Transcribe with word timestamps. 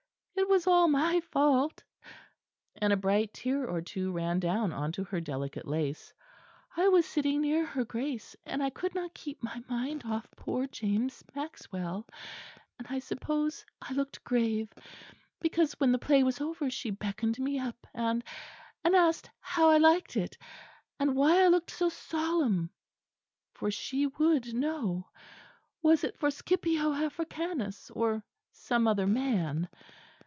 "It 0.35 0.49
was 0.51 0.65
all 0.67 0.89
my 0.89 1.21
fault," 1.21 1.81
and 2.75 2.91
a 2.91 2.97
bright 2.97 3.31
tear 3.31 3.65
or 3.65 3.79
two 3.79 4.11
ran 4.11 4.39
down 4.41 4.73
on 4.73 4.91
to 4.93 5.03
her 5.05 5.21
delicate 5.21 5.65
lace. 5.65 6.11
"I 6.75 6.89
was 6.89 7.05
sitting 7.05 7.41
near 7.41 7.63
her 7.63 7.85
Grace, 7.85 8.35
and 8.45 8.61
I 8.61 8.69
could 8.69 8.93
not 8.93 9.13
keep 9.13 9.41
my 9.41 9.63
mind 9.69 10.01
off 10.03 10.27
poor 10.35 10.67
James 10.67 11.23
Maxwell; 11.35 12.05
and 12.77 12.87
I 12.89 12.99
suppose 12.99 13.65
I 13.81 13.93
looked 13.93 14.25
grave, 14.25 14.73
because 15.39 15.73
when 15.73 15.93
the 15.93 15.99
play 15.99 16.21
was 16.23 16.41
over, 16.41 16.69
she 16.69 16.89
beckoned 16.89 17.39
me 17.39 17.57
up, 17.57 17.87
and 17.93 18.21
and 18.83 18.93
asked 18.93 19.29
how 19.39 19.69
I 19.69 19.77
liked 19.77 20.17
it, 20.17 20.37
and 20.99 21.15
why 21.15 21.43
I 21.43 21.47
looked 21.47 21.71
so 21.71 21.87
solemn 21.87 22.71
for 23.53 23.71
she 23.71 24.07
would 24.07 24.53
know 24.53 25.09
was 25.81 26.03
it 26.03 26.17
for 26.17 26.29
Scipio 26.29 26.91
Africanus, 26.91 27.89
or 27.91 28.25
some 28.51 28.85
other 28.85 29.07
man? 29.07 29.69